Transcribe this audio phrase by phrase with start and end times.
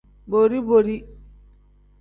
[0.31, 0.97] Bori-bori.